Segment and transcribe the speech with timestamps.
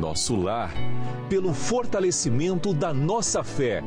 [0.00, 0.72] nosso lar
[1.28, 3.84] pelo fortalecimento da nossa fé,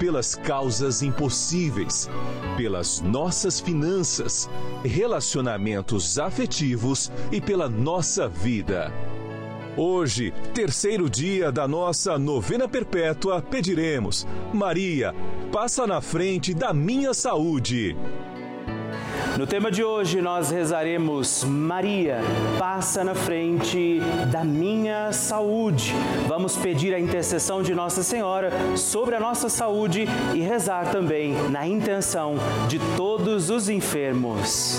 [0.00, 2.08] pelas causas impossíveis,
[2.56, 4.48] pelas nossas finanças,
[4.82, 8.90] relacionamentos afetivos e pela nossa vida.
[9.76, 15.14] Hoje, terceiro dia da nossa novena perpétua, pediremos: Maria,
[15.50, 17.96] passa na frente da minha saúde.
[19.38, 22.20] No tema de hoje nós rezaremos Maria,
[22.58, 23.98] passa na frente
[24.30, 25.94] da minha saúde.
[26.28, 31.66] Vamos pedir a intercessão de Nossa Senhora sobre a nossa saúde e rezar também na
[31.66, 32.34] intenção
[32.68, 34.78] de todos os enfermos.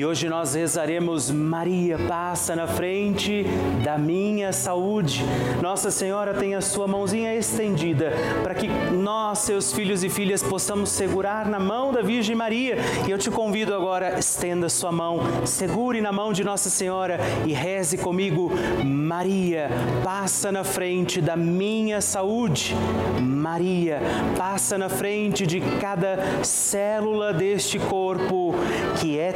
[0.00, 3.44] E hoje nós rezaremos Maria passa na frente
[3.84, 5.22] da minha saúde.
[5.60, 8.10] Nossa Senhora tem a sua mãozinha estendida
[8.42, 12.78] para que nós, seus filhos e filhas, possamos segurar na mão da Virgem Maria.
[13.06, 17.52] E eu te convido agora, estenda sua mão, segure na mão de Nossa Senhora e
[17.52, 18.50] reze comigo.
[18.82, 19.68] Maria,
[20.02, 22.74] passa na frente da minha saúde.
[23.20, 24.00] Maria,
[24.38, 28.54] passa na frente de cada célula deste corpo
[28.98, 29.32] que é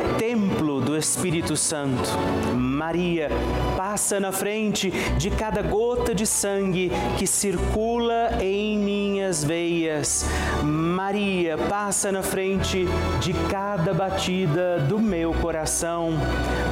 [0.55, 2.09] templo do Espírito Santo.
[2.55, 3.29] Maria,
[3.77, 10.25] passa na frente de cada gota de sangue que circula em minhas veias.
[10.63, 12.87] Maria, passa na frente
[13.21, 16.13] de cada batida do meu coração.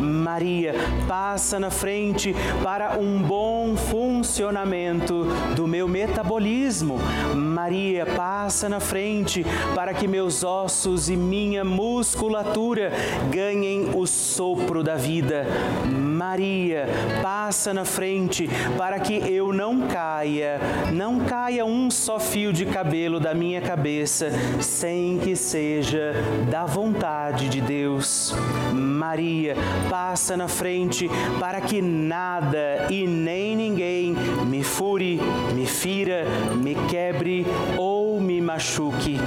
[0.01, 0.75] Maria,
[1.09, 5.27] passa na frente para um bom funcionamento
[5.57, 6.99] do meu metabolismo.
[7.35, 9.45] Maria, passa na frente
[9.75, 12.93] para que meus ossos e minha musculatura
[13.31, 15.47] ganhem tem o sopro da vida.
[15.91, 16.87] Maria,
[17.23, 18.47] passa na frente
[18.77, 20.61] para que eu não caia,
[20.93, 24.31] não caia um só fio de cabelo da minha cabeça
[24.61, 26.13] sem que seja
[26.51, 28.35] da vontade de Deus.
[28.75, 29.55] Maria,
[29.89, 31.09] passa na frente
[31.41, 34.15] para que nada e nem ninguém
[34.47, 35.19] me fure,
[35.55, 36.27] me fira,
[36.57, 37.47] me quebre
[37.79, 39.19] ou me machuque.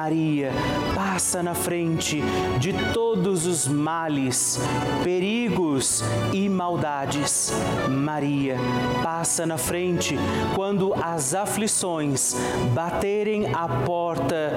[0.00, 0.52] Maria,
[0.94, 2.22] passa na frente
[2.60, 4.56] de todos os males,
[5.02, 7.52] perigos e maldades.
[7.90, 8.56] Maria,
[9.02, 10.16] passa na frente
[10.54, 12.36] quando as aflições
[12.72, 14.52] baterem a porta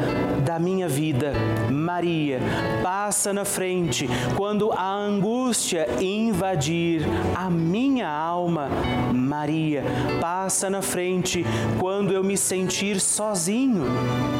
[0.45, 1.33] da minha vida.
[1.71, 2.39] Maria,
[2.83, 4.07] passa na frente
[4.37, 7.01] quando a angústia invadir
[7.35, 8.69] a minha alma.
[9.11, 9.83] Maria,
[10.21, 11.43] passa na frente
[11.79, 13.85] quando eu me sentir sozinho.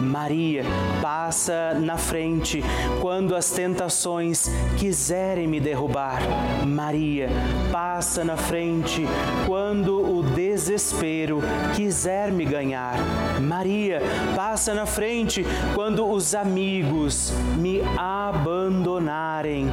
[0.02, 0.64] Maria,
[1.02, 2.64] passa na frente
[3.02, 6.22] quando as tentações quiserem me derrubar.
[6.66, 7.30] Maria,
[7.72, 9.06] passa na frente
[9.48, 11.42] quando o desespero
[11.76, 12.96] quiser me ganhar.
[13.42, 14.02] Maria,
[14.36, 19.68] passa na frente quando os amigos me abandonarem.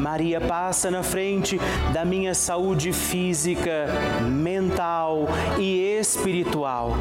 [0.00, 1.58] Maria, passa na frente
[1.92, 3.86] da minha saúde física,
[4.22, 5.26] mental
[5.58, 6.94] e espiritual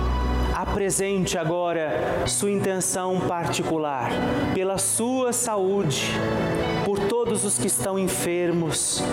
[0.64, 4.10] apresente agora sua intenção particular
[4.56, 6.10] pela sua saúde,
[6.86, 9.04] por todos os que estão enfermos.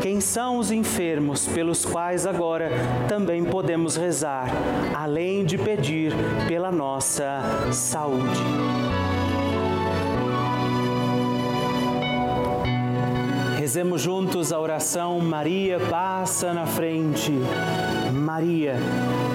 [0.00, 2.70] Quem são os enfermos pelos quais agora
[3.08, 4.46] também podemos rezar,
[4.94, 6.12] além de pedir
[6.46, 8.40] pela nossa saúde.
[13.58, 17.32] Rezemos juntos a oração Maria passa na frente.
[18.12, 18.76] Maria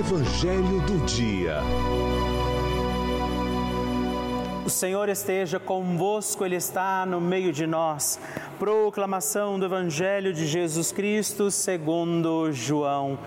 [0.00, 1.58] Evangelho do Dia.
[4.64, 8.18] O Senhor esteja convosco, Ele está no meio de nós.
[8.58, 13.18] Proclamação do Evangelho de Jesus Cristo segundo João.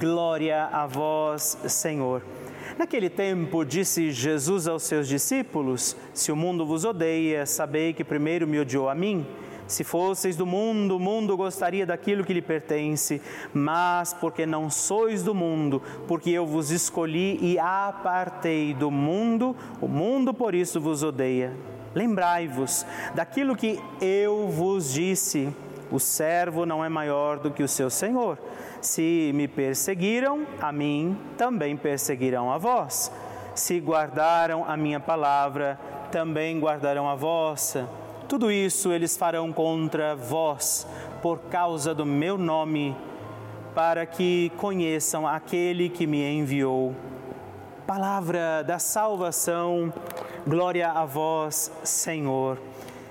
[0.00, 2.22] Glória a vós, Senhor.
[2.78, 8.48] Naquele tempo, disse Jesus aos seus discípulos: Se o mundo vos odeia, sabei que primeiro
[8.48, 9.26] me odiou a mim.
[9.72, 13.22] Se fosseis do mundo, o mundo gostaria daquilo que lhe pertence,
[13.54, 19.88] mas porque não sois do mundo, porque eu vos escolhi e apartei do mundo, o
[19.88, 21.56] mundo por isso vos odeia.
[21.94, 25.48] Lembrai-vos daquilo que eu vos disse:
[25.90, 28.38] o servo não é maior do que o seu senhor.
[28.78, 33.10] Se me perseguiram, a mim também perseguirão a vós.
[33.54, 38.01] Se guardaram a minha palavra, também guardarão a vossa.
[38.32, 40.86] Tudo isso eles farão contra vós,
[41.20, 42.96] por causa do meu nome,
[43.74, 46.96] para que conheçam aquele que me enviou.
[47.86, 49.92] Palavra da salvação,
[50.46, 52.58] glória a vós, Senhor.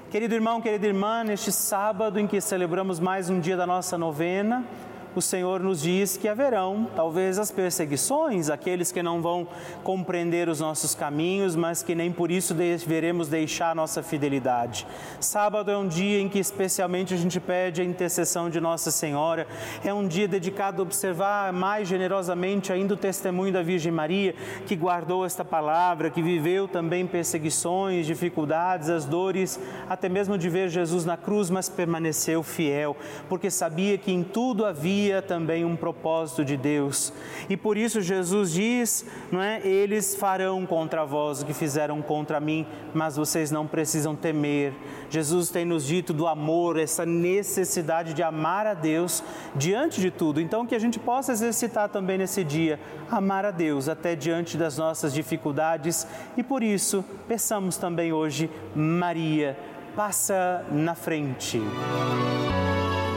[0.09, 4.65] Querido irmão, querida irmã, neste sábado em que celebramos mais um dia da nossa novena,
[5.15, 9.47] o Senhor nos diz que haverão talvez as perseguições, aqueles que não vão
[9.83, 14.87] compreender os nossos caminhos, mas que nem por isso deveremos deixar nossa fidelidade.
[15.19, 19.47] Sábado é um dia em que especialmente a gente pede a intercessão de Nossa Senhora,
[19.83, 24.33] é um dia dedicado a observar mais generosamente ainda o testemunho da Virgem Maria,
[24.65, 30.69] que guardou esta palavra, que viveu também perseguições, dificuldades, as dores, até mesmo de ver
[30.69, 32.95] Jesus na cruz, mas permaneceu fiel,
[33.27, 37.13] porque sabia que em tudo havia também um propósito de Deus.
[37.49, 39.65] E por isso Jesus diz, não é?
[39.65, 44.73] Eles farão contra vós o que fizeram contra mim, mas vocês não precisam temer.
[45.09, 49.23] Jesus tem nos dito do amor, essa necessidade de amar a Deus
[49.55, 50.39] diante de tudo.
[50.39, 52.79] Então que a gente possa exercitar também nesse dia
[53.09, 59.57] amar a Deus até diante das nossas dificuldades e por isso peçamos também hoje Maria
[59.95, 61.61] passa na frente.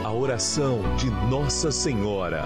[0.05, 2.45] A oração de Nossa Senhora.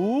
[0.01, 0.20] Ooh.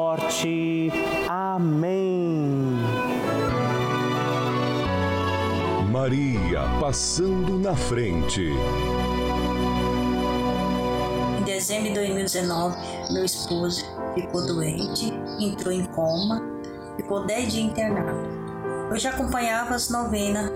[0.00, 0.90] morte.
[1.28, 2.78] Amém.
[5.90, 8.48] Maria passando na frente.
[11.38, 12.76] Em dezembro de 2019,
[13.12, 16.40] meu esposo ficou doente, entrou em coma,
[16.96, 18.40] ficou 10 dias internado.
[18.90, 20.50] Eu já acompanhava as novenas,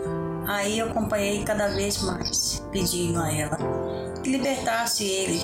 [0.46, 3.58] aí eu acompanhei cada vez mais, pedindo a ela
[4.22, 5.42] que libertasse ele,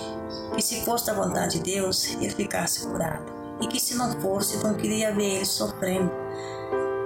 [0.54, 4.62] que se fosse da vontade de Deus, ele ficasse curado e que se não fosse,
[4.62, 6.10] não queria ver ele sofrendo,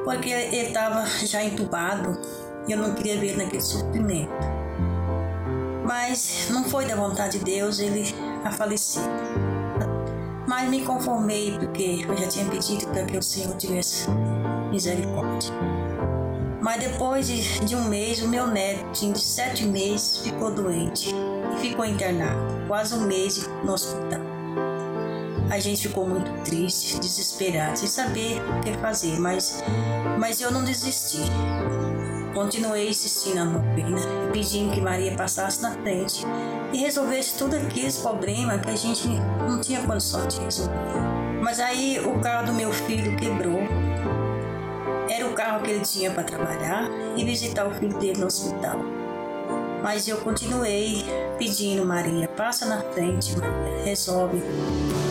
[0.04, 2.18] porque ele estava já entubado
[2.66, 4.32] e eu não queria ver ele naquele sofrimento.
[5.84, 9.02] Mas não foi da vontade de Deus ele a falecer.
[10.46, 14.08] Mas me conformei porque eu já tinha pedido para que o Senhor tivesse
[14.70, 15.52] misericórdia.
[16.60, 21.10] Mas depois de, um mês, o meu neto, de sete meses, ficou doente
[21.54, 24.33] e ficou internado, quase um mês no hospital.
[25.50, 29.62] A gente ficou muito triste, desesperado, sem saber o que fazer, mas,
[30.18, 31.20] mas eu não desisti.
[32.34, 34.00] Continuei insistindo na novena,
[34.32, 36.24] pedindo que Maria passasse na frente
[36.72, 39.06] e resolvesse todos aqueles problemas que a gente
[39.46, 40.74] não tinha condição de resolver.
[41.40, 43.60] Mas aí o carro do meu filho quebrou.
[45.08, 48.80] Era o carro que ele tinha para trabalhar e visitar o filho dele no hospital.
[49.82, 51.04] Mas eu continuei
[51.38, 54.42] pedindo, Maria, passa na frente, Maria, resolve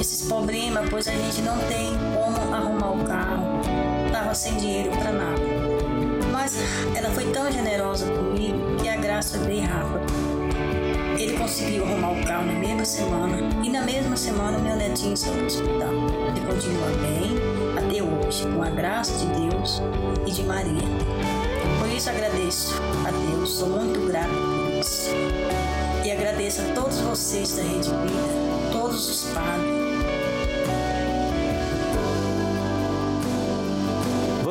[0.03, 3.61] esses problemas, pois a gente não tem como arrumar o carro.
[4.11, 5.41] Tava sem dinheiro para nada.
[6.29, 6.57] Mas
[6.93, 10.11] ela foi tão generosa comigo que a graça veio rápido.
[11.17, 15.35] Ele conseguiu arrumar o carro na mesma semana e na mesma semana meu netinho saiu
[15.35, 15.93] do hospital.
[16.27, 17.37] Ele continua bem
[17.77, 19.81] até hoje, com a graça de Deus
[20.27, 20.81] e de Maria.
[21.79, 22.73] Por isso agradeço
[23.07, 25.11] a Deus, sou muito grato por isso.
[26.03, 29.82] E agradeço a todos vocês da Rede Vida, todos os padres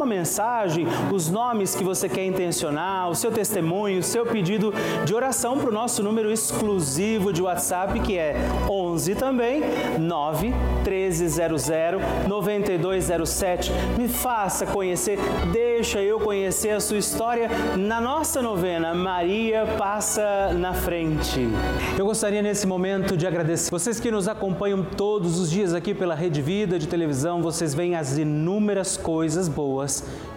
[0.01, 4.73] uma mensagem, os nomes que você quer intencionar, o seu testemunho, o seu pedido
[5.05, 8.35] de oração para o nosso número exclusivo de WhatsApp, que é
[8.67, 9.61] 11 também,
[9.99, 10.47] 9
[10.83, 11.67] 1300
[12.27, 13.71] 9207.
[13.95, 15.19] Me faça conhecer,
[15.51, 21.47] deixa eu conhecer a sua história na nossa novena Maria Passa na Frente.
[21.95, 26.15] Eu gostaria nesse momento de agradecer vocês que nos acompanham todos os dias aqui pela
[26.15, 29.90] Rede Vida de televisão, vocês veem as inúmeras coisas boas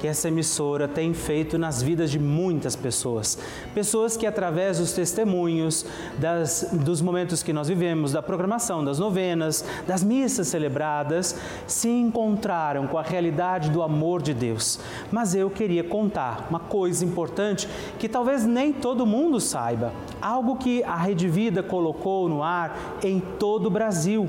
[0.05, 3.39] que essa emissora tem feito nas vidas de muitas pessoas.
[3.75, 5.87] Pessoas que, através dos testemunhos,
[6.19, 12.87] das, dos momentos que nós vivemos, da programação, das novenas, das missas celebradas, se encontraram
[12.87, 14.79] com a realidade do amor de Deus.
[15.11, 17.69] Mas eu queria contar uma coisa importante
[17.99, 19.93] que talvez nem todo mundo saiba.
[20.21, 24.29] Algo que a Rede Vida colocou no ar em todo o Brasil: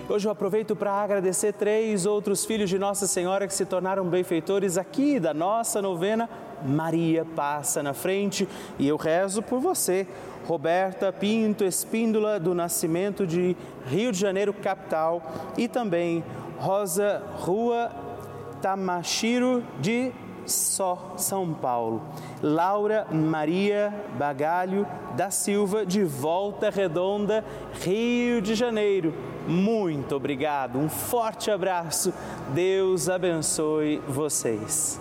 [0.08, 4.76] Hoje eu aproveito para agradecer três outros filhos de Nossa Senhora que se tornaram benfeitores
[4.76, 6.28] aqui da nossa novena
[6.64, 8.48] Maria passa na frente
[8.78, 10.06] e eu rezo por você.
[10.46, 15.22] Roberta Pinto Espíndola, do Nascimento de Rio de Janeiro, capital,
[15.56, 16.22] e também
[16.58, 17.90] Rosa Rua
[18.60, 20.12] Tamashiro, de
[20.46, 22.02] Só, São Paulo.
[22.42, 27.44] Laura Maria Bagalho da Silva, de Volta Redonda,
[27.80, 29.14] Rio de Janeiro.
[29.46, 32.12] Muito obrigado, um forte abraço,
[32.54, 35.00] Deus abençoe vocês.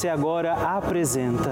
[0.09, 1.51] agora apresenta.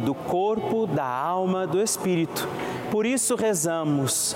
[0.01, 2.47] do corpo, da alma, do espírito.
[2.91, 4.35] Por isso rezamos.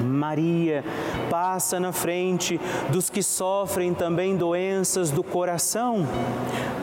[0.00, 0.84] Maria
[1.30, 6.06] passa na frente dos que sofrem também doenças do coração.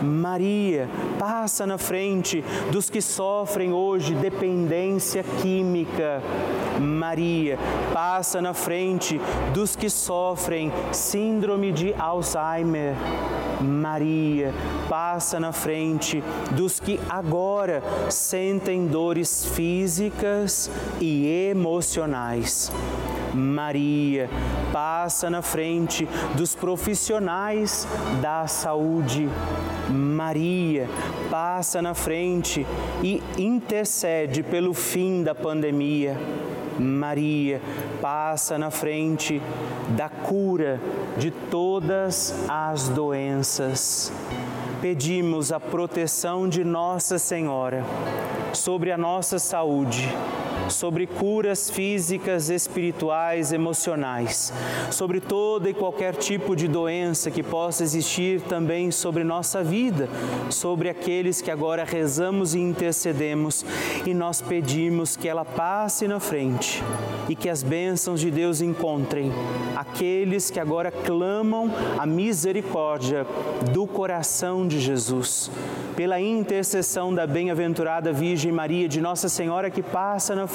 [0.01, 6.21] Maria passa na frente dos que sofrem hoje dependência química.
[6.79, 7.57] Maria
[7.93, 9.19] passa na frente
[9.53, 12.95] dos que sofrem síndrome de Alzheimer.
[13.61, 14.53] Maria
[14.89, 22.71] passa na frente dos que agora sentem dores físicas e emocionais.
[23.33, 24.29] Maria
[24.71, 27.87] passa na frente dos profissionais
[28.21, 29.29] da saúde.
[29.89, 30.87] Maria
[31.29, 32.65] passa na frente
[33.03, 36.17] e intercede pelo fim da pandemia.
[36.79, 37.61] Maria
[38.01, 39.41] passa na frente
[39.95, 40.79] da cura
[41.17, 44.11] de todas as doenças.
[44.81, 47.83] Pedimos a proteção de Nossa Senhora
[48.53, 50.09] sobre a nossa saúde
[50.69, 54.53] sobre curas físicas, espirituais, emocionais,
[54.91, 60.09] sobre toda e qualquer tipo de doença que possa existir também sobre nossa vida,
[60.49, 63.65] sobre aqueles que agora rezamos e intercedemos
[64.05, 66.83] e nós pedimos que ela passe na frente
[67.29, 69.31] e que as bênçãos de Deus encontrem
[69.75, 73.25] aqueles que agora clamam a misericórdia
[73.71, 75.49] do coração de Jesus.
[75.95, 80.54] Pela intercessão da bem-aventurada Virgem Maria, de Nossa Senhora que passa na frente,